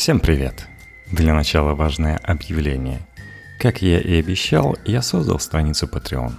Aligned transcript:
Всем 0.00 0.18
привет! 0.18 0.66
Для 1.12 1.34
начала 1.34 1.74
важное 1.74 2.16
объявление. 2.16 3.06
Как 3.58 3.82
я 3.82 4.00
и 4.00 4.18
обещал, 4.18 4.78
я 4.86 5.02
создал 5.02 5.38
страницу 5.38 5.86
Patreon. 5.86 6.32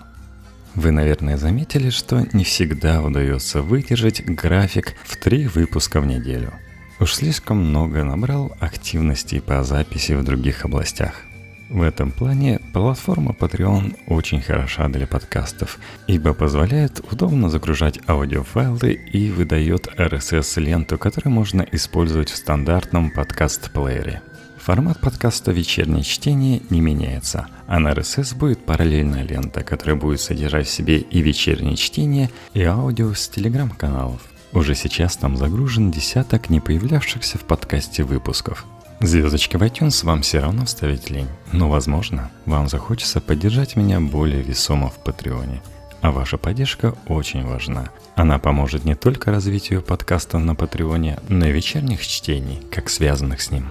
Вы, 0.74 0.90
наверное, 0.90 1.38
заметили, 1.38 1.92
что 1.92 2.26
не 2.34 2.44
всегда 2.44 3.04
удается 3.04 3.62
выдержать 3.62 4.26
график 4.26 4.96
в 5.04 5.16
три 5.16 5.46
выпуска 5.46 6.02
в 6.02 6.08
неделю. 6.08 6.52
Уж 7.00 7.14
слишком 7.14 7.58
много 7.58 8.04
набрал 8.04 8.52
активности 8.60 9.40
по 9.40 9.64
записи 9.64 10.14
в 10.14 10.24
других 10.24 10.66
областях. 10.66 11.22
В 11.70 11.84
этом 11.84 12.12
плане 12.12 12.61
платформа 12.72 13.36
Patreon 13.38 13.98
очень 14.08 14.42
хороша 14.42 14.88
для 14.88 15.08
подкастов, 15.08 15.80
ибо 16.08 16.34
позволяет 16.34 17.02
удобно 17.12 17.50
загружать 17.50 18.00
аудиофайлы 18.08 18.94
и 18.94 19.30
выдает 19.30 19.88
RSS-ленту, 19.98 20.98
которую 20.98 21.34
можно 21.34 21.66
использовать 21.72 22.30
в 22.30 22.38
стандартном 22.38 23.12
подкаст-плеере. 23.12 24.22
Формат 24.58 25.00
подкаста 25.00 25.52
«Вечернее 25.52 26.04
чтение» 26.04 26.62
не 26.70 26.82
меняется, 26.82 27.48
а 27.68 27.80
на 27.80 27.94
RSS 27.94 28.36
будет 28.36 28.64
параллельная 28.64 29.24
лента, 29.24 29.64
которая 29.64 29.96
будет 29.96 30.22
содержать 30.22 30.68
в 30.68 30.72
себе 30.72 31.00
и 31.00 31.22
вечернее 31.22 31.76
чтение, 31.76 32.30
и 32.54 32.64
аудио 32.64 33.14
с 33.14 33.28
телеграм-каналов. 33.28 34.22
Уже 34.54 34.76
сейчас 34.76 35.18
там 35.18 35.36
загружен 35.36 35.92
десяток 35.92 36.50
не 36.50 36.60
появлявшихся 36.60 37.38
в 37.38 37.42
подкасте 37.42 38.04
выпусков– 38.04 38.66
Звездочки 39.04 39.58
в 39.58 39.64
iTunes 39.64 40.06
вам 40.06 40.22
все 40.22 40.42
равно 40.42 40.66
вставить 40.66 41.10
лень, 41.10 41.28
но, 41.52 41.70
возможно, 41.70 42.30
вам 42.46 42.70
захочется 42.70 43.20
поддержать 43.20 43.76
меня 43.76 44.00
более 44.00 44.44
весомо 44.44 44.90
в 44.90 45.04
Патреоне. 45.04 45.64
А 46.02 46.12
ваша 46.12 46.38
поддержка 46.38 46.94
очень 47.08 47.44
важна. 47.44 47.90
Она 48.16 48.38
поможет 48.38 48.86
не 48.86 48.94
только 48.94 49.32
развитию 49.32 49.82
подкаста 49.82 50.38
на 50.38 50.54
Патреоне, 50.54 51.18
но 51.30 51.48
и 51.48 51.52
вечерних 51.52 52.06
чтений, 52.06 52.62
как 52.72 52.90
связанных 52.90 53.42
с 53.42 53.50
ним. 53.50 53.70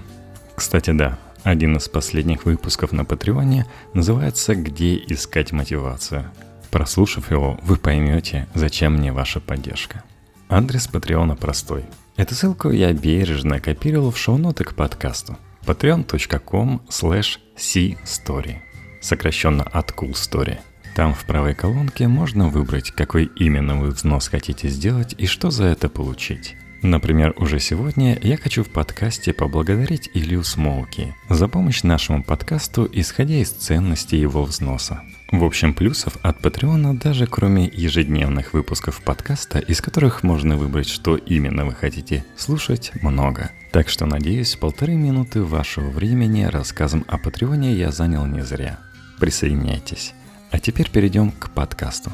Кстати, 0.56 0.90
да, 0.90 1.16
один 1.44 1.76
из 1.76 1.88
последних 1.88 2.44
выпусков 2.44 2.90
на 2.90 3.04
Патреоне 3.04 3.66
называется 3.94 4.56
«Где 4.56 4.96
искать 4.96 5.52
мотивацию». 5.52 6.28
Прослушав 6.72 7.30
его, 7.30 7.56
вы 7.62 7.76
поймете, 7.76 8.48
зачем 8.54 8.94
мне 8.94 9.12
ваша 9.12 9.38
поддержка. 9.38 10.02
Адрес 10.48 10.88
Патреона 10.88 11.36
простой– 11.36 11.84
Эту 12.20 12.34
ссылку 12.34 12.70
я 12.70 12.92
бережно 12.92 13.60
копировал 13.60 14.10
в 14.10 14.18
шоу-ноты 14.18 14.62
к 14.64 14.74
подкасту 14.74 15.38
patreon.com 15.64 16.82
slash 16.90 17.38
c-story, 17.56 18.56
сокращенно 19.00 19.62
от 19.62 19.92
Cool 19.92 20.12
Story. 20.12 20.58
Там 20.94 21.14
в 21.14 21.24
правой 21.24 21.54
колонке 21.54 22.08
можно 22.08 22.48
выбрать, 22.50 22.90
какой 22.90 23.30
именно 23.36 23.76
вы 23.76 23.88
взнос 23.88 24.28
хотите 24.28 24.68
сделать 24.68 25.14
и 25.16 25.24
что 25.24 25.50
за 25.50 25.64
это 25.64 25.88
получить. 25.88 26.56
Например, 26.82 27.32
уже 27.38 27.58
сегодня 27.58 28.18
я 28.20 28.36
хочу 28.36 28.64
в 28.64 28.68
подкасте 28.68 29.32
поблагодарить 29.32 30.10
Илью 30.12 30.44
Смолки 30.44 31.14
за 31.30 31.48
помощь 31.48 31.82
нашему 31.84 32.22
подкасту, 32.22 32.86
исходя 32.92 33.36
из 33.36 33.48
ценности 33.48 34.16
его 34.16 34.44
взноса. 34.44 35.00
В 35.30 35.44
общем, 35.44 35.74
плюсов 35.74 36.16
от 36.22 36.40
Патреона 36.40 36.96
даже 36.96 37.26
кроме 37.26 37.66
ежедневных 37.66 38.52
выпусков 38.52 39.00
подкаста, 39.00 39.58
из 39.60 39.80
которых 39.80 40.22
можно 40.22 40.56
выбрать, 40.56 40.88
что 40.88 41.16
именно 41.16 41.64
вы 41.64 41.72
хотите 41.72 42.24
слушать, 42.36 42.92
много. 43.00 43.50
Так 43.70 43.88
что, 43.88 44.06
надеюсь, 44.06 44.56
полторы 44.56 44.94
минуты 44.94 45.42
вашего 45.42 45.88
времени 45.88 46.42
рассказом 46.44 47.04
о 47.06 47.18
Патреоне 47.18 47.74
я 47.74 47.92
занял 47.92 48.26
не 48.26 48.42
зря. 48.42 48.78
Присоединяйтесь. 49.20 50.14
А 50.50 50.58
теперь 50.58 50.90
перейдем 50.90 51.30
к 51.30 51.50
подкасту. 51.50 52.12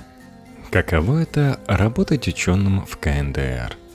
Каково 0.70 1.22
это 1.22 1.58
работать 1.66 2.28
ученым 2.28 2.84
в 2.84 2.98
КНДР– 2.98 3.76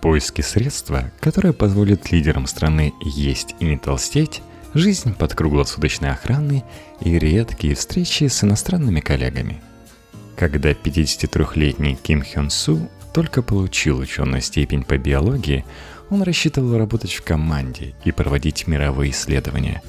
Поиски 0.00 0.40
средства, 0.40 1.10
которое 1.20 1.52
позволит 1.52 2.10
лидерам 2.10 2.46
страны 2.46 2.94
есть 3.02 3.54
и 3.60 3.66
не 3.66 3.76
толстеть, 3.76 4.42
жизнь 4.74 5.14
под 5.14 5.34
круглосуточной 5.34 6.10
охраной 6.10 6.64
и 7.00 7.18
редкие 7.18 7.74
встречи 7.74 8.24
с 8.24 8.44
иностранными 8.44 9.00
коллегами. 9.00 9.60
Когда 10.36 10.72
53-летний 10.72 11.96
Ким 11.96 12.22
Хён 12.22 12.50
Су 12.50 12.88
только 13.12 13.42
получил 13.42 13.98
ученую 13.98 14.40
степень 14.40 14.84
по 14.84 14.96
биологии, 14.96 15.64
он 16.08 16.22
рассчитывал 16.22 16.78
работать 16.78 17.12
в 17.12 17.22
команде 17.22 17.94
и 18.04 18.12
проводить 18.12 18.66
мировые 18.66 19.12
исследования. 19.12 19.82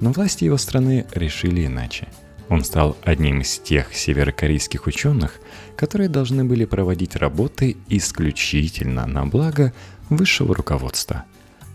Но 0.00 0.12
власти 0.12 0.44
его 0.44 0.56
страны 0.56 1.06
решили 1.14 1.66
иначе– 1.66 2.08
он 2.48 2.62
стал 2.62 2.96
одним 3.02 3.40
из 3.40 3.58
тех 3.58 3.94
северокорейских 3.94 4.86
ученых, 4.86 5.40
которые 5.76 6.08
должны 6.08 6.44
были 6.44 6.64
проводить 6.64 7.16
работы 7.16 7.76
исключительно 7.88 9.06
на 9.06 9.26
благо 9.26 9.72
высшего 10.10 10.54
руководства. 10.54 11.24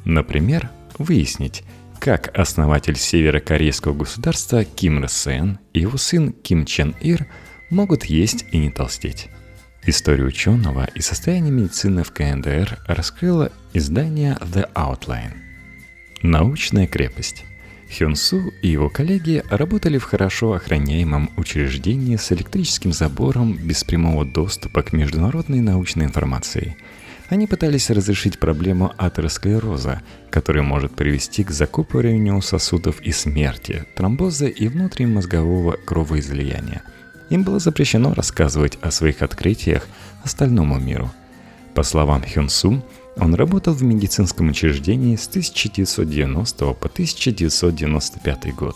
Например, 0.06 0.70
выяснить, 0.98 1.64
как 2.02 2.36
основатель 2.36 2.98
северокорейского 2.98 3.94
государства 3.94 4.64
Ким 4.64 5.04
Ир 5.04 5.08
Сен 5.08 5.60
и 5.72 5.82
его 5.82 5.98
сын 6.00 6.34
Ким 6.34 6.66
Чен 6.66 6.96
Ир 7.00 7.28
могут 7.70 8.06
есть 8.06 8.44
и 8.52 8.58
не 8.58 8.72
толстеть. 8.72 9.30
Историю 9.86 10.28
ученого 10.28 10.90
и 10.96 11.00
состояние 11.00 11.52
медицины 11.52 12.04
в 12.04 12.12
КНДР 12.12 12.80
раскрыло 12.88 13.52
издание 13.74 14.36
The 14.42 14.68
Outline. 14.74 15.34
Научная 16.24 16.88
крепость. 16.88 17.46
Хён 17.96 18.16
Су 18.16 18.52
и 18.64 18.70
его 18.70 18.90
коллеги 18.90 19.44
работали 19.52 20.00
в 20.00 20.04
хорошо 20.04 20.54
охраняемом 20.54 21.30
учреждении 21.38 22.16
с 22.16 22.32
электрическим 22.32 22.94
забором 22.94 23.54
без 23.54 23.84
прямого 23.84 24.26
доступа 24.26 24.82
к 24.82 24.92
международной 24.92 25.60
научной 25.60 26.06
информации. 26.06 26.76
Они 27.32 27.48
пытались 27.48 27.90
разрешить 27.90 28.40
проблему 28.40 28.92
атеросклероза, 28.98 30.02
который 30.30 30.64
может 30.64 30.94
привести 30.98 31.46
к 31.46 31.52
закупориванию 31.52 32.42
сосудов 32.42 33.00
и 33.00 33.14
смерти, 33.14 33.86
тромбоза 33.96 34.48
и 34.48 34.68
внутримозгового 34.68 35.78
кровоизлияния. 35.78 36.82
Им 37.30 37.44
было 37.44 37.60
запрещено 37.60 38.14
рассказывать 38.14 38.78
о 38.82 38.92
своих 38.92 39.22
открытиях 39.22 39.88
остальному 40.26 40.78
миру. 40.78 41.10
По 41.74 41.84
словам 41.84 42.22
Хён 42.22 42.50
Су, 42.50 42.84
он 43.16 43.34
работал 43.36 43.76
в 43.76 43.82
медицинском 43.82 44.50
учреждении 44.50 45.16
с 45.16 45.30
1990 45.30 46.66
по 46.74 46.88
1995 46.90 48.56
год. 48.56 48.76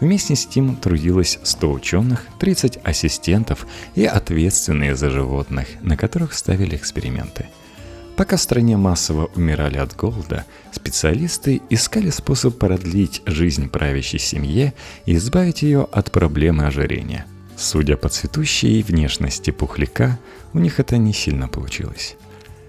Вместе 0.00 0.36
с 0.36 0.54
ним 0.54 0.76
трудилось 0.76 1.38
100 1.42 1.72
ученых, 1.72 2.26
30 2.40 2.78
ассистентов 2.84 3.66
и 3.94 4.04
ответственные 4.04 4.94
за 4.96 5.08
животных, 5.08 5.66
на 5.80 5.96
которых 5.96 6.34
ставили 6.34 6.76
эксперименты. 6.76 7.46
Пока 8.16 8.36
в 8.36 8.40
стране 8.40 8.78
массово 8.78 9.26
умирали 9.34 9.76
от 9.76 9.94
голода, 9.94 10.46
специалисты 10.72 11.60
искали 11.68 12.08
способ 12.08 12.58
продлить 12.58 13.20
жизнь 13.26 13.68
правящей 13.68 14.18
семье 14.18 14.72
и 15.04 15.16
избавить 15.16 15.62
ее 15.62 15.86
от 15.92 16.10
проблемы 16.10 16.64
ожирения. 16.64 17.26
Судя 17.58 17.98
по 17.98 18.08
цветущей 18.08 18.82
внешности 18.82 19.50
пухляка, 19.50 20.18
у 20.54 20.58
них 20.58 20.80
это 20.80 20.96
не 20.96 21.12
сильно 21.12 21.46
получилось. 21.46 22.16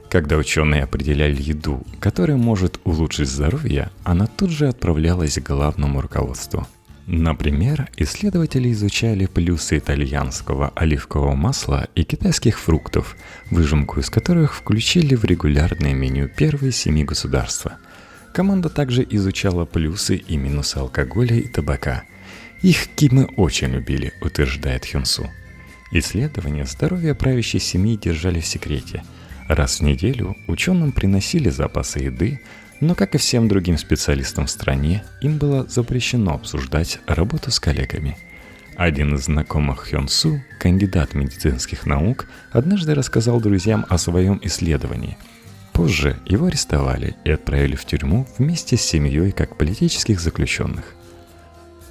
Когда 0.10 0.38
ученые 0.38 0.84
определяли 0.84 1.42
еду, 1.42 1.82
которая 2.00 2.38
может 2.38 2.80
улучшить 2.84 3.30
здоровье, 3.30 3.92
она 4.04 4.28
тут 4.28 4.52
же 4.52 4.68
отправлялась 4.68 5.36
к 5.36 5.48
главному 5.48 6.02
руководству. 6.02 6.68
Например, 7.08 7.90
исследователи 7.96 8.70
изучали 8.74 9.28
плюсы 9.28 9.78
итальянского 9.78 10.74
оливкового 10.76 11.36
масла 11.36 11.88
и 11.96 12.04
китайских 12.04 12.60
фруктов, 12.60 13.16
выжимку 13.50 14.02
из 14.02 14.10
которых 14.10 14.54
включили 14.54 15.16
в 15.16 15.24
регулярное 15.24 15.94
меню 15.94 16.28
первые 16.28 16.74
семи 16.74 17.06
государства. 17.06 17.78
Команда 18.34 18.68
также 18.68 19.08
изучала 19.10 19.64
плюсы 19.64 20.18
и 20.18 20.36
минусы 20.36 20.78
алкоголя 20.78 21.38
и 21.38 21.48
табака. 21.48 22.04
Их 22.62 22.88
Кимы 22.96 23.30
очень 23.38 23.70
любили, 23.70 24.12
утверждает 24.22 24.86
Хюнсу. 24.86 25.30
Исследования 25.94 26.66
здоровья 26.66 27.14
правящей 27.14 27.62
семьи 27.62 27.98
держали 27.98 28.42
в 28.42 28.46
секрете– 28.46 29.04
Раз 29.48 29.80
в 29.80 29.84
неделю 29.84 30.36
ученым 30.48 30.92
приносили 30.92 31.50
запасы 31.50 32.00
еды, 32.00 32.42
но, 32.80 32.96
как 32.96 33.16
и 33.16 33.18
всем 33.18 33.48
другим 33.48 33.78
специалистам 33.78 34.46
в 34.46 34.52
стране, 34.52 35.04
им 35.22 35.38
было 35.38 35.66
запрещено 35.68 36.34
обсуждать 36.34 37.00
работу 37.08 37.52
с 37.52 37.60
коллегами. 37.60 38.18
Один 38.76 39.16
из 39.16 39.26
знакомых 39.26 39.90
Хён 39.90 40.08
Су, 40.08 40.42
кандидат 40.60 41.16
медицинских 41.16 41.86
наук, 41.86 42.28
однажды 42.52 42.94
рассказал 42.94 43.42
друзьям 43.42 43.86
о 43.90 43.98
своем 43.98 44.40
исследовании. 44.44 45.18
Позже 45.74 46.20
его 46.26 46.46
арестовали 46.48 47.16
и 47.24 47.32
отправили 47.32 47.76
в 47.76 47.86
тюрьму 47.86 48.28
вместе 48.38 48.78
с 48.78 48.82
семьей 48.82 49.32
как 49.32 49.58
политических 49.58 50.20
заключенных. 50.20 50.94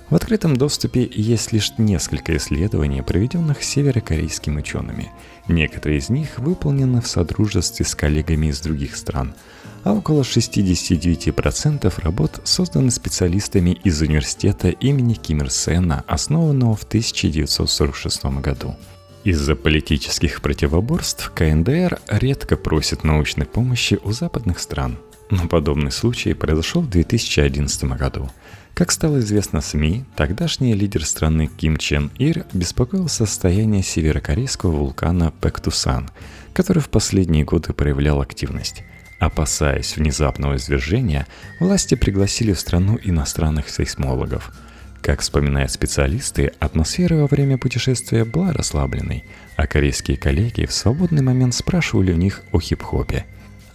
В 0.09 0.15
открытом 0.15 0.57
доступе 0.57 1.11
есть 1.13 1.51
лишь 1.53 1.73
несколько 1.79 2.37
исследований, 2.37 3.03
проведенных 3.03 3.65
северокорейскими 3.65 4.61
учеными. 4.61 5.11
Некоторые 5.49 5.99
из 5.99 6.11
них 6.11 6.39
выполнены 6.39 7.01
в 7.01 7.09
содружестве 7.09 7.85
с 7.85 7.97
коллегами 7.97 8.47
из 8.47 8.61
других 8.61 8.97
стран, 8.97 9.35
а 9.83 9.95
около 9.95 10.23
69% 10.23 11.93
работ 12.03 12.41
созданы 12.45 12.93
специалистами 12.93 13.71
из 13.83 14.01
университета 14.01 14.69
имени 14.69 15.15
Ким 15.15 15.41
Ир 15.41 15.51
Сена, 15.51 16.05
основанного 16.07 16.77
в 16.77 16.85
1946 16.85 18.25
году. 18.41 18.77
Из-за 19.25 19.57
политических 19.57 20.41
противоборств 20.41 21.33
КНДР 21.35 21.99
редко 22.07 22.57
просит 22.57 23.03
научной 23.03 23.47
помощи 23.47 23.99
у 24.05 24.13
западных 24.13 24.61
стран– 24.61 24.99
Но 25.31 25.49
подобный 25.49 25.91
случай 25.91 26.35
произошел 26.35 26.83
в 26.83 26.91
2011 26.91 27.85
году. 27.85 28.31
Как 28.77 28.93
стало 28.93 29.21
известно 29.21 29.63
СМИ, 29.63 30.05
тогдашний 30.17 30.75
лидер 30.75 31.07
страны 31.07 31.47
Ким 31.47 31.79
Чен 31.79 32.11
Ир 32.19 32.45
беспокоился 32.53 33.25
о 33.25 33.27
состоянии 33.27 33.81
северокорейского 33.81 34.71
вулкана 34.71 35.33
Пэктусан, 35.41 36.11
который 36.53 36.83
в 36.83 36.91
последние 36.91 37.43
годы 37.43 37.73
проявлял 37.73 38.21
активность. 38.21 38.83
Опасаясь 39.19 39.97
внезапного 39.97 40.57
извержения, 40.57 41.27
власти 41.59 41.95
пригласили 41.95 42.53
в 42.53 42.61
страну 42.61 42.99
иностранных 43.03 43.71
сейсмологов. 43.71 44.53
Как 45.01 45.23
вспоминают 45.23 45.73
специалисты, 45.73 46.53
атмосфера 46.61 47.15
во 47.17 47.29
время 47.29 47.57
путешествия 47.57 48.27
была 48.27 48.53
расслабленной, 48.53 49.25
а 49.57 49.67
корейские 49.67 50.19
коллеги 50.19 50.67
в 50.67 50.73
свободный 50.75 51.23
момент 51.23 51.55
спрашивали 51.55 52.13
у 52.13 52.17
них 52.17 52.43
о 52.53 52.61
хип-хопе. 52.61 53.25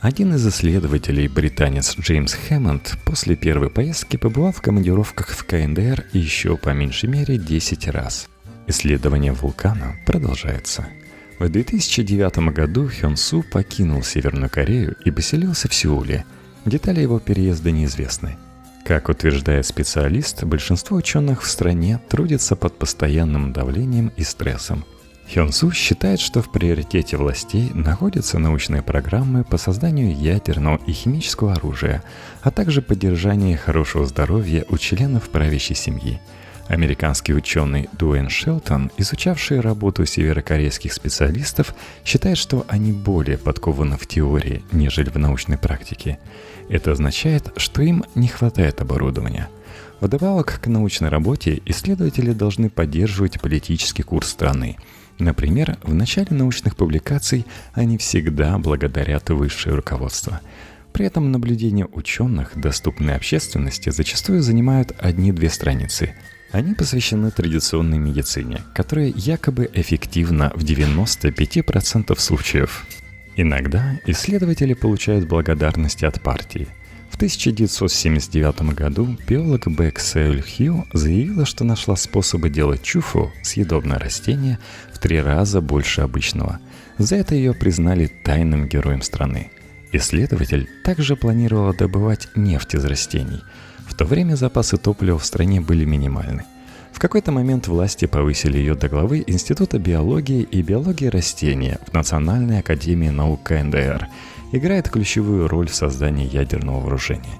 Один 0.01 0.33
из 0.33 0.47
исследователей, 0.47 1.27
британец 1.27 1.95
Джеймс 1.97 2.33
Хэммонд, 2.33 2.97
после 3.05 3.35
первой 3.35 3.69
поездки 3.69 4.17
побывал 4.17 4.51
в 4.51 4.61
командировках 4.61 5.29
в 5.29 5.45
КНДР 5.45 6.05
еще 6.11 6.57
по 6.57 6.69
меньшей 6.69 7.07
мере 7.07 7.37
10 7.37 7.87
раз. 7.87 8.27
Исследование 8.67 9.31
вулкана 9.31 9.95
продолжается– 10.05 10.87
в 11.41 11.49
2009 11.49 12.53
году 12.53 12.87
Хён 12.87 13.17
Су 13.17 13.41
покинул 13.41 14.03
Северную 14.03 14.47
Корею 14.47 14.95
и 15.03 15.09
поселился 15.09 15.67
в 15.67 15.73
Сеуле. 15.73 16.23
Детали 16.65 17.01
его 17.01 17.17
переезда 17.17 17.71
неизвестны. 17.71 18.37
Как 18.85 19.09
утверждает 19.09 19.65
специалист, 19.65 20.43
большинство 20.43 20.97
ученых 20.97 21.41
в 21.41 21.49
стране 21.49 21.99
трудятся 22.09 22.55
под 22.55 22.77
постоянным 22.77 23.53
давлением 23.53 24.11
и 24.17 24.23
стрессом. 24.23 24.85
Хён 25.27 25.51
Су 25.51 25.71
считает, 25.71 26.19
что 26.19 26.41
в 26.41 26.51
приоритете 26.51 27.17
властей 27.17 27.71
находятся 27.73 28.37
научные 28.37 28.81
программы 28.81 29.43
по 29.43 29.57
созданию 29.57 30.15
ядерного 30.15 30.79
и 30.85 30.91
химического 30.91 31.53
оружия, 31.53 32.03
а 32.41 32.51
также 32.51 32.81
поддержание 32.81 33.57
хорошего 33.57 34.05
здоровья 34.05 34.65
у 34.69 34.77
членов 34.77 35.29
правящей 35.29 35.75
семьи– 35.75 36.19
Американский 36.71 37.33
ученый 37.33 37.89
Дуэн 37.91 38.29
Шелтон, 38.29 38.91
изучавший 38.95 39.59
работу 39.59 40.05
северокорейских 40.05 40.93
специалистов, 40.93 41.75
считает, 42.05 42.37
что 42.37 42.65
они 42.69 42.93
более 42.93 43.37
подкованы 43.37 43.97
в 43.97 44.07
теории, 44.07 44.63
нежели 44.71 45.09
в 45.09 45.17
научной 45.17 45.57
практике. 45.57 46.17
Это 46.69 46.93
означает, 46.93 47.51
что 47.57 47.81
им 47.81 48.05
не 48.15 48.29
хватает 48.29 48.79
оборудования. 48.79 49.49
Вдобавок 49.99 50.61
к 50.61 50.67
научной 50.67 51.09
работе 51.09 51.61
исследователи 51.65 52.31
должны 52.31 52.69
поддерживать 52.69 53.41
политический 53.41 54.03
курс 54.03 54.29
страны. 54.29 54.77
Например, 55.21 55.77
в 55.83 55.93
начале 55.93 56.27
научных 56.31 56.75
публикаций 56.75 57.45
они 57.73 57.97
всегда 57.97 58.57
благодарят 58.57 59.29
высшее 59.29 59.75
руководство– 59.75 60.41
при 60.93 61.05
этом 61.05 61.31
наблюдения 61.31 61.85
ученых, 61.85 62.51
доступные 62.55 63.15
общественности, 63.15 63.89
зачастую 63.89 64.41
занимают 64.41 64.93
одни-две 64.97 65.49
страницы. 65.49 66.13
Они 66.51 66.73
посвящены 66.73 67.31
традиционной 67.31 67.97
медицине, 67.97 68.61
которая 68.75 69.07
якобы 69.15 69.69
эффективна 69.73 70.51
в 70.53 70.63
95% 70.63 72.19
случаев. 72.19 72.85
Иногда 73.37 73.99
исследователи 74.05 74.73
получают 74.73 75.29
благодарности 75.29 76.03
от 76.03 76.21
партии. 76.21 76.67
В 77.11 77.15
1979 77.15 78.73
году 78.73 79.15
биолог 79.27 79.67
Бэк 79.67 79.99
Сеуль 79.99 80.41
Хью 80.41 80.87
заявила, 80.93 81.45
что 81.45 81.63
нашла 81.63 81.95
способы 81.95 82.49
делать 82.49 82.81
чуфу, 82.81 83.31
съедобное 83.43 83.99
растение, 83.99 84.57
в 84.91 84.97
три 84.97 85.21
раза 85.21 85.61
больше 85.61 86.01
обычного. 86.01 86.59
За 86.97 87.15
это 87.15 87.35
ее 87.35 87.53
признали 87.53 88.07
тайным 88.07 88.67
героем 88.67 89.03
страны. 89.03 89.51
Исследователь 89.91 90.67
также 90.83 91.15
планировал 91.15 91.75
добывать 91.75 92.27
нефть 92.35 92.75
из 92.75 92.85
растений– 92.85 93.41
в 93.91 93.93
то 93.93 94.05
время 94.05 94.35
запасы 94.35 94.77
топлива 94.77 95.19
в 95.19 95.25
стране 95.25 95.59
были 95.59 95.83
минимальны. 95.83 96.45
В 96.93 96.99
какой-то 96.99 97.33
момент 97.33 97.67
власти 97.67 98.05
повысили 98.05 98.57
ее 98.57 98.73
до 98.73 98.87
главы 98.87 99.21
Института 99.27 99.79
биологии 99.79 100.43
и 100.43 100.61
биологии 100.61 101.07
растения 101.07 101.77
в 101.87 101.93
Национальной 101.93 102.59
академии 102.59 103.09
наук 103.09 103.43
КНДР, 103.43 104.07
играет 104.51 104.89
ключевую 104.89 105.47
роль 105.47 105.69
в 105.69 105.75
создании 105.75 106.27
ядерного 106.27 106.79
вооружения. 106.79 107.39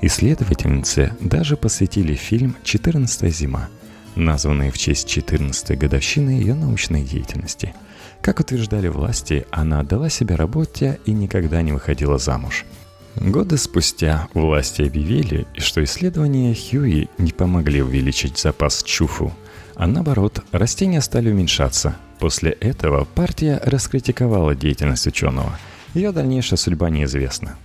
Исследовательницы 0.00 1.14
даже 1.20 1.56
посвятили 1.56 2.14
фильм 2.14 2.56
«14 2.64 3.30
зима», 3.30 3.68
названный 4.16 4.70
в 4.70 4.78
честь 4.78 5.16
14-й 5.16 5.76
годовщины 5.76 6.30
ее 6.30 6.54
научной 6.54 7.04
деятельности. 7.04 7.74
Как 8.20 8.40
утверждали 8.40 8.88
власти, 8.88 9.46
она 9.50 9.80
отдала 9.80 10.08
себя 10.08 10.36
работе 10.36 10.98
и 11.06 11.12
никогда 11.12 11.62
не 11.62 11.72
выходила 11.72 12.18
замуж– 12.18 12.64
Годы 13.16 13.58
спустя 13.58 14.28
власти 14.32 14.82
объявили, 14.82 15.46
что 15.58 15.84
исследования 15.84 16.54
Хьюи 16.54 17.08
не 17.18 17.32
помогли 17.32 17.82
увеличить 17.82 18.38
запас 18.38 18.82
чуфу, 18.82 19.32
а 19.74 19.86
наоборот, 19.86 20.42
растения 20.50 21.00
стали 21.00 21.30
уменьшаться. 21.30 21.96
После 22.18 22.52
этого 22.52 23.04
партия 23.04 23.60
раскритиковала 23.64 24.54
деятельность 24.54 25.06
ученого. 25.06 25.58
Ее 25.94 26.12
дальнейшая 26.12 26.56
судьба 26.56 26.90
неизвестна. 26.90 27.56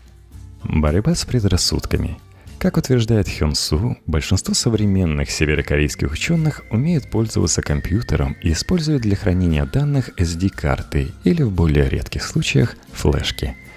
Борьба 0.63 1.15
с 1.15 1.25
предрассудками. 1.25 2.17
Как 2.59 2.77
утверждает 2.77 3.29
Хён 3.29 3.55
Су, 3.55 3.97
большинство 4.05 4.53
современных 4.53 5.29
северокорейских 5.29 6.11
ученых 6.11 6.63
умеют 6.71 7.09
пользоваться 7.09 7.61
компьютером 7.61 8.35
и 8.41 8.51
используют 8.51 9.03
для 9.03 9.15
хранения 9.15 9.65
данных 9.65 10.09
SD-карты 10.17 11.09
или 11.23 11.43
в 11.43 11.51
более 11.51 11.87
редких 11.87 12.23
случаях 12.23 12.75
флешки– 12.93 13.55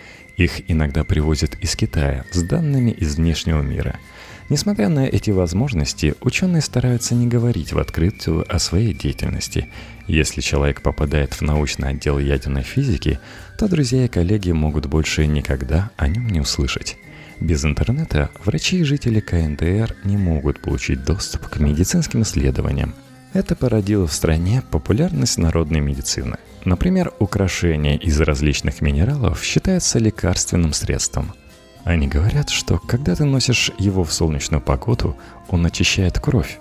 их 0.41 0.71
иногда 0.71 1.05
привозят 1.05 1.55
из 1.57 1.77
Китая 1.77 2.25
с 2.33 2.43
данными 2.43 2.93
из 2.93 3.17
внешнего 3.17 3.61
мира. 3.61 3.99
Несмотря 4.51 4.89
на 4.89 5.07
эти 5.07 5.31
возможности, 5.31 6.15
ученые 6.21 6.61
стараются 6.61 7.15
не 7.15 7.29
говорить 7.29 7.73
в 7.73 7.79
открытую 7.79 8.45
о 8.53 8.59
своей 8.59 8.93
деятельности. 8.93 9.71
Если 10.09 10.41
человек 10.41 10.83
попадает 10.83 11.35
в 11.35 11.43
научный 11.43 11.91
отдел 11.91 12.19
ядерной 12.19 12.65
физики, 12.65 13.21
то 13.59 13.69
друзья 13.69 14.05
и 14.05 14.09
коллеги 14.09 14.51
могут 14.51 14.87
больше 14.87 15.27
никогда 15.29 15.91
о 15.97 16.09
нем 16.09 16.29
не 16.29 16.41
услышать. 16.41 16.99
Без 17.39 17.65
интернета 17.65 18.31
врачи 18.45 18.81
и 18.81 18.85
жители 18.85 19.21
КНДР 19.21 19.97
не 20.05 20.17
могут 20.17 20.61
получить 20.61 21.05
доступ 21.05 21.47
к 21.49 21.61
медицинским 21.61 22.23
исследованиям. 22.23 22.95
Это 23.33 23.55
породило 23.55 24.09
в 24.09 24.13
стране 24.13 24.65
популярность 24.71 25.39
народной 25.39 25.81
медицины– 25.81 26.37
Например, 26.65 27.13
украшение 27.19 27.97
из 27.97 28.21
различных 28.21 28.83
минералов 28.83 29.43
считается 29.43 29.99
лекарственным 29.99 30.73
средством. 30.73 31.33
Они 31.91 32.07
говорят, 32.07 32.51
что 32.51 32.79
когда 32.79 33.17
ты 33.17 33.25
носишь 33.25 33.73
его 33.77 34.05
в 34.05 34.13
солнечную 34.13 34.61
погоду, 34.61 35.17
он 35.49 35.67
очищает 35.67 36.21
кровь. 36.21 36.61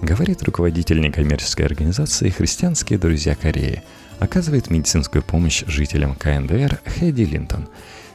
Говорит 0.00 0.42
руководитель 0.42 1.02
некоммерческой 1.02 1.66
организации 1.66 2.30
«Христианские 2.30 2.98
друзья 2.98 3.34
Кореи», 3.34 3.82
оказывает 4.20 4.70
медицинскую 4.70 5.22
помощь 5.22 5.64
жителям 5.66 6.14
КНДР 6.14 6.80
Хэдди 6.86 7.24
Линтон. 7.24 7.68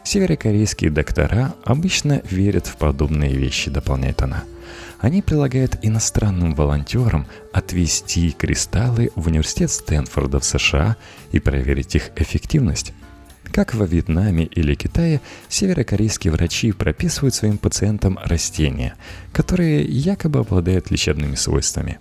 Северокорейские 0.04 0.90
доктора 0.90 1.54
обычно 1.64 2.24
верят 2.32 2.66
в 2.66 2.78
подобные 2.78 3.36
вещи, 3.36 3.70
дополняет 3.70 4.24
она– 4.24 4.44
они 5.00 5.22
предлагают 5.22 5.78
иностранным 5.84 6.56
волонтерам 6.56 7.28
отвезти 7.54 8.32
кристаллы 8.32 9.12
в 9.16 9.28
университет 9.28 9.70
Стэнфорда 9.70 10.40
в 10.40 10.46
США 10.46 10.96
и 11.32 11.40
проверить 11.40 11.94
их 11.94 12.10
эффективность. 12.16 12.94
Как 13.56 13.74
во 13.74 13.86
Вьетнаме 13.86 14.44
или 14.44 14.76
Китае, 14.76 15.22
северокорейские 15.48 16.34
врачи 16.34 16.74
прописывают 16.74 17.34
своим 17.34 17.58
пациентам 17.58 18.20
растения, 18.22 18.96
которые 19.32 19.86
якобы 19.86 20.40
обладают 20.40 20.92
лечебными 20.92 21.36
свойствами. 21.36 21.98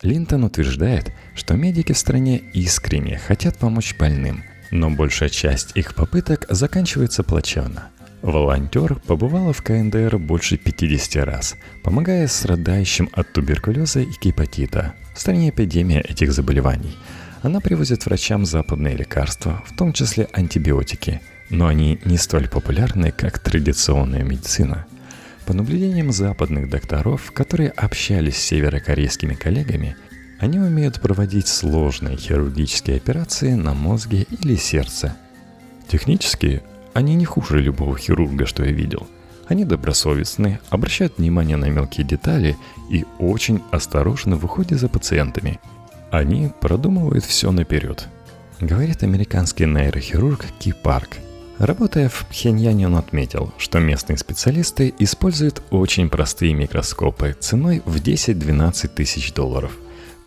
Линтон 0.00 0.44
утверждает, 0.44 1.12
что 1.34 1.52
медики 1.52 1.92
в 1.92 1.98
стране 1.98 2.38
искренне 2.54 3.18
хотят 3.18 3.58
помочь 3.58 3.94
больным, 3.98 4.42
но 4.70 4.88
большая 4.88 5.28
часть 5.28 5.72
их 5.76 5.94
попыток 5.94 6.46
заканчивается 6.48 7.22
плачевно– 7.22 7.90
Волонтер 8.22 8.96
побывала 9.06 9.52
в 9.52 9.62
КНДР 9.62 10.16
больше 10.18 10.56
50 10.56 11.24
раз, 11.24 11.54
помогая 11.84 12.26
страдающим 12.26 13.10
от 13.12 13.32
туберкулеза 13.32 14.00
и 14.00 14.08
гепатита. 14.20 14.94
В 15.14 15.20
стране 15.20 15.50
эпидемия 15.50 16.00
этих 16.00 16.32
заболеваний. 16.32 16.96
Она 17.46 17.60
привозит 17.60 18.04
врачам 18.04 18.44
западные 18.44 18.96
лекарства, 18.96 19.62
в 19.64 19.76
том 19.76 19.92
числе 19.92 20.28
антибиотики, 20.32 21.20
но 21.48 21.68
они 21.68 22.00
не 22.04 22.18
столь 22.18 22.48
популярны, 22.48 23.12
как 23.12 23.38
традиционная 23.38 24.24
медицина. 24.24 24.84
По 25.44 25.54
наблюдениям 25.54 26.10
западных 26.10 26.68
докторов, 26.68 27.30
которые 27.30 27.70
общались 27.70 28.36
с 28.36 28.42
северокорейскими 28.46 29.34
коллегами, 29.34 29.96
они 30.40 30.58
умеют 30.58 31.00
проводить 31.00 31.46
сложные 31.46 32.16
хирургические 32.16 32.96
операции 32.96 33.52
на 33.52 33.74
мозге 33.74 34.26
или 34.42 34.56
сердце. 34.56 35.16
Технически 35.86 36.64
они 36.94 37.14
не 37.14 37.26
хуже 37.26 37.60
любого 37.60 37.96
хирурга, 37.96 38.46
что 38.46 38.64
я 38.64 38.72
видел. 38.72 39.06
Они 39.46 39.64
добросовестны, 39.64 40.58
обращают 40.68 41.18
внимание 41.18 41.56
на 41.56 41.66
мелкие 41.66 42.04
детали 42.04 42.56
и 42.90 43.04
очень 43.20 43.62
осторожно 43.70 44.34
выходят 44.34 44.80
за 44.80 44.88
пациентами. 44.88 45.60
Они 46.10 46.52
продумывают 46.60 47.24
все 47.24 47.50
наперед. 47.50 48.06
Говорит 48.60 49.02
американский 49.02 49.66
нейрохирург 49.66 50.44
Ки 50.58 50.72
Парк. 50.72 51.18
Работая 51.58 52.08
в 52.08 52.26
Пхеньяне, 52.26 52.86
он 52.86 52.96
отметил, 52.96 53.52
что 53.58 53.80
местные 53.80 54.18
специалисты 54.18 54.94
используют 54.98 55.62
очень 55.70 56.08
простые 56.08 56.54
микроскопы 56.54 57.34
ценой 57.38 57.82
в 57.84 57.96
10-12 57.96 58.88
тысяч 58.88 59.32
долларов. 59.32 59.72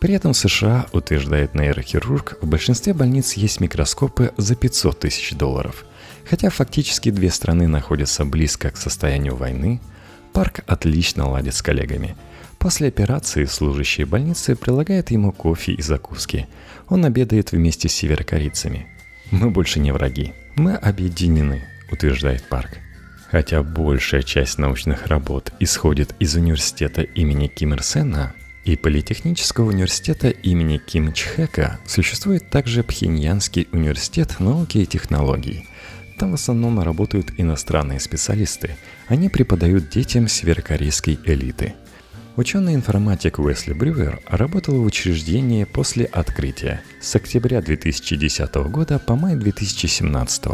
При 0.00 0.14
этом 0.14 0.32
в 0.32 0.36
США, 0.36 0.86
утверждает 0.92 1.54
нейрохирург, 1.54 2.38
в 2.40 2.46
большинстве 2.46 2.94
больниц 2.94 3.34
есть 3.34 3.60
микроскопы 3.60 4.32
за 4.36 4.56
500 4.56 4.98
тысяч 4.98 5.32
долларов. 5.32 5.84
Хотя 6.28 6.50
фактически 6.50 7.10
две 7.10 7.30
страны 7.30 7.68
находятся 7.68 8.24
близко 8.24 8.70
к 8.70 8.76
состоянию 8.76 9.36
войны, 9.36 9.80
Парк 10.32 10.60
отлично 10.66 11.28
ладит 11.28 11.54
с 11.54 11.62
коллегами. 11.62 12.16
После 12.60 12.88
операции 12.88 13.46
служащие 13.46 14.04
больницы 14.04 14.54
прилагают 14.54 15.10
ему 15.10 15.32
кофе 15.32 15.72
и 15.72 15.80
закуски. 15.80 16.46
Он 16.90 17.06
обедает 17.06 17.52
вместе 17.52 17.88
с 17.88 17.94
северокорейцами. 17.94 18.86
Мы 19.30 19.50
больше 19.50 19.80
не 19.80 19.92
враги, 19.92 20.34
мы 20.56 20.74
объединены, 20.74 21.62
утверждает 21.90 22.46
Парк. 22.50 22.76
Хотя 23.30 23.62
большая 23.62 24.22
часть 24.22 24.58
научных 24.58 25.06
работ 25.06 25.54
исходит 25.58 26.14
из 26.18 26.34
университета 26.34 27.00
имени 27.00 27.46
Ким 27.46 27.72
Ир 27.72 27.82
Сена 27.82 28.34
и 28.66 28.76
Политехнического 28.76 29.70
университета 29.70 30.28
имени 30.28 30.76
Ким 30.76 31.14
Чхэка, 31.14 31.80
существует 31.86 32.50
также 32.50 32.82
Пхеньянский 32.82 33.68
университет 33.72 34.38
науки 34.38 34.78
и 34.78 34.86
технологий. 34.86 35.66
Там 36.18 36.32
в 36.32 36.34
основном 36.34 36.78
работают 36.80 37.32
иностранные 37.38 38.00
специалисты. 38.00 38.76
Они 39.08 39.30
преподают 39.30 39.88
детям 39.88 40.28
северокорейской 40.28 41.18
элиты– 41.24 41.72
Ученый-информатик 42.36 43.40
Уэсли 43.40 43.72
Брюер 43.72 44.20
работал 44.28 44.80
в 44.80 44.84
учреждении 44.84 45.64
после 45.64 46.04
открытия. 46.04 46.80
С 47.00 47.16
октября 47.16 47.60
2010 47.60 48.54
года 48.70 49.00
по 49.00 49.16
май 49.16 49.34
2017 49.34 50.44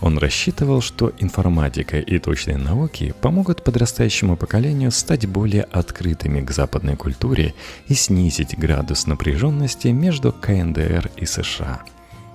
он 0.00 0.18
рассчитывал, 0.18 0.80
что 0.80 1.12
информатика 1.18 1.98
и 1.98 2.18
точные 2.20 2.58
науки 2.58 3.12
помогут 3.20 3.64
подрастающему 3.64 4.36
поколению 4.36 4.92
стать 4.92 5.26
более 5.26 5.64
открытыми 5.64 6.42
к 6.42 6.52
западной 6.52 6.96
культуре 6.96 7.54
и 7.88 7.94
снизить 7.94 8.56
градус 8.56 9.06
напряженности 9.06 9.88
между 9.88 10.32
КНДР 10.32 11.10
и 11.16 11.26
США. 11.26 11.82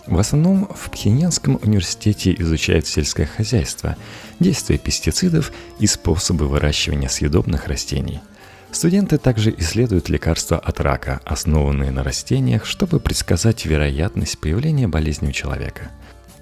В 0.06 0.20
основном 0.20 0.68
в 0.68 0.90
Пхеньянском 0.90 1.60
университете 1.64 2.36
изучают 2.40 2.88
сельское 2.88 3.26
хозяйство, 3.26 3.96
действия 4.40 4.78
пестицидов 4.78 5.54
и 5.80 5.88
способы 5.88 6.48
выращивания 6.48 7.08
съедобных 7.08 7.68
растений– 7.68 8.20
Студенты 8.72 9.18
также 9.18 9.54
исследуют 9.58 10.08
лекарства 10.08 10.58
от 10.58 10.80
рака, 10.80 11.20
основанные 11.26 11.92
на 11.92 12.04
растениях, 12.04 12.66
чтобы 12.66 13.02
предсказать 13.02 13.66
вероятность 13.66 14.40
появления 14.40 14.88
болезни 14.88 15.28
у 15.28 15.32
человека. 15.34 15.92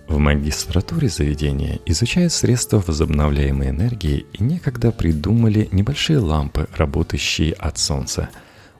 В 0.08 0.20
магистратуре 0.20 1.10
заведения 1.10 1.80
изучают 1.86 2.32
средства 2.32 2.84
возобновляемой 2.86 3.70
энергии 3.70 4.26
и 4.34 4.44
некогда 4.44 4.92
придумали 4.92 5.70
небольшие 5.72 6.20
лампы, 6.20 6.68
работающие 6.76 7.54
от 7.54 7.80
солнца. 7.80 8.30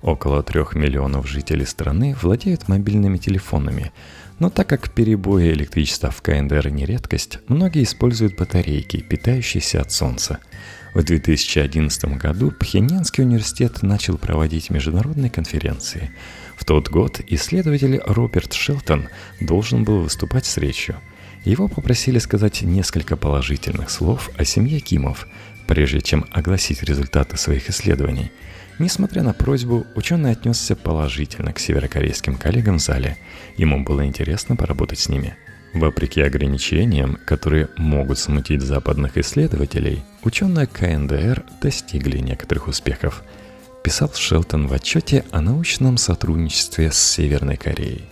Около 0.02 0.44
трех 0.44 0.76
миллионов 0.76 1.28
жителей 1.28 1.66
страны 1.66 2.16
владеют 2.22 2.68
мобильными 2.68 3.18
телефонами, 3.18 3.92
но 4.38 4.50
так 4.50 4.70
как 4.70 4.92
перебои 4.92 5.52
электричества 5.52 6.12
в 6.12 6.22
КНДР 6.22 6.70
не 6.70 6.86
редкость, 6.86 7.40
многие 7.48 7.84
используют 7.84 8.38
батарейки, 8.38 8.98
питающиеся 8.98 9.82
от 9.82 9.92
солнца– 9.92 10.38
в 10.94 11.04
2011 11.04 12.18
году 12.18 12.52
Пхеньянский 12.52 13.24
университет 13.24 13.84
начал 13.84 14.18
проводить 14.18 14.70
международные 14.70 15.30
конференции. 15.30 16.12
В 16.56 16.66
тот 16.66 16.90
год 16.90 17.22
исследователь 17.28 18.02
Роберт 18.06 18.54
Шелтон 18.54 19.08
должен 19.40 19.84
был 19.84 20.02
выступать 20.02 20.46
с 20.46 20.58
речью. 20.58 20.96
Его 21.46 21.68
попросили 21.68 22.20
сказать 22.20 22.64
несколько 22.64 23.16
положительных 23.16 23.90
слов 23.90 24.30
о 24.36 24.44
семье 24.44 24.80
Кимов, 24.80 25.28
прежде 25.68 26.02
чем 26.02 26.26
огласить 26.32 26.84
результаты 26.84 27.38
своих 27.38 27.70
исследований. 27.70 28.32
Несмотря 28.80 29.24
на 29.24 29.34
просьбу, 29.34 29.86
ученый 29.96 30.32
отнесся 30.32 30.76
положительно 30.76 31.54
к 31.54 31.60
северокорейским 31.60 32.36
коллегам 32.36 32.78
в 32.78 32.82
зале. 32.82 33.18
Ему 33.58 33.84
было 33.84 34.06
интересно 34.06 34.56
поработать 34.56 35.00
с 35.00 35.10
ними– 35.10 35.36
Вопреки 35.74 36.22
ограничениям, 36.22 37.20
которые 37.26 37.70
могут 37.78 38.18
смутить 38.18 38.62
западных 38.62 39.18
исследователей, 39.18 40.04
ученые 40.24 40.66
КНДР 40.66 41.44
достигли 41.62 42.18
некоторых 42.18 42.68
успехов, 42.68 43.24
писал 43.84 44.12
Шелтон 44.14 44.68
в 44.68 44.74
отчете 44.74 45.26
о 45.32 45.42
научном 45.42 45.98
сотрудничестве 45.98 46.92
с 46.92 46.98
Северной 46.98 47.56
Кореей. 47.56 48.06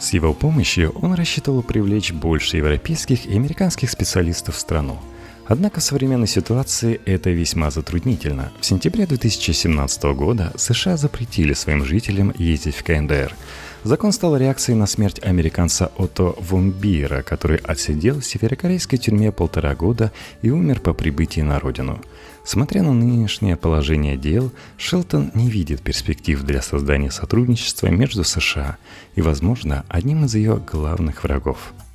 С 0.00 0.12
его 0.12 0.34
помощью 0.34 0.90
он 0.90 1.14
рассчитывал 1.14 1.62
привлечь 1.62 2.12
больше 2.12 2.56
европейских 2.56 3.24
и 3.26 3.36
американских 3.36 3.90
специалистов 3.90 4.56
в 4.56 4.60
страну. 4.60 4.98
Однако 5.46 5.78
в 5.78 5.84
современной 5.84 6.26
ситуации 6.26 7.00
это 7.06 7.30
весьма 7.30 7.70
затруднительно. 7.70 8.50
В 8.60 8.66
сентябре 8.66 9.06
2017 9.06 10.02
года 10.16 10.52
США 10.56 10.96
запретили 10.96 11.54
своим 11.54 11.84
жителям 11.84 12.34
ездить 12.36 12.74
в 12.74 12.82
КНДР– 12.82 13.32
Закон 13.84 14.12
стал 14.12 14.36
реакцией 14.36 14.76
на 14.76 14.86
смерть 14.86 15.20
американца 15.22 15.92
Отто 15.96 16.34
Вумбира, 16.38 17.22
который 17.22 17.58
отсидел 17.58 18.20
в 18.20 18.26
северокорейской 18.26 18.98
тюрьме 18.98 19.30
полтора 19.30 19.74
года 19.74 20.12
и 20.42 20.50
умер 20.50 20.80
по 20.80 20.92
прибытии 20.92 21.42
на 21.42 21.60
родину. 21.60 22.00
Смотря 22.44 22.82
на 22.82 22.92
нынешнее 22.92 23.56
положение 23.56 24.16
дел, 24.16 24.52
Шелтон 24.76 25.30
не 25.34 25.50
видит 25.50 25.82
перспектив 25.82 26.42
для 26.42 26.62
создания 26.62 27.10
сотрудничества 27.10 27.88
между 27.88 28.24
США 28.24 28.76
и, 29.14 29.20
возможно, 29.20 29.84
одним 29.88 30.24
из 30.24 30.34
ее 30.34 30.56
главных 30.56 31.22
врагов– 31.22 31.72